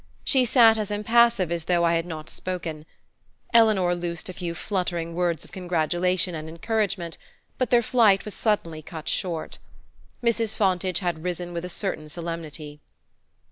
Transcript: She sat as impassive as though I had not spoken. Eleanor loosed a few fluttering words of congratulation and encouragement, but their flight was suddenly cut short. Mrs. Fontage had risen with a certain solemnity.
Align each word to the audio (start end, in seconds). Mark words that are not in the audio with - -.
She 0.23 0.45
sat 0.45 0.79
as 0.79 0.89
impassive 0.89 1.51
as 1.51 1.65
though 1.65 1.83
I 1.83 1.93
had 1.93 2.07
not 2.07 2.27
spoken. 2.27 2.87
Eleanor 3.53 3.93
loosed 3.93 4.29
a 4.29 4.33
few 4.33 4.55
fluttering 4.55 5.13
words 5.13 5.45
of 5.45 5.51
congratulation 5.51 6.33
and 6.33 6.49
encouragement, 6.49 7.19
but 7.59 7.69
their 7.69 7.83
flight 7.83 8.25
was 8.25 8.33
suddenly 8.33 8.81
cut 8.81 9.07
short. 9.07 9.59
Mrs. 10.23 10.55
Fontage 10.55 11.01
had 11.01 11.21
risen 11.23 11.53
with 11.53 11.65
a 11.65 11.69
certain 11.69 12.09
solemnity. 12.09 12.81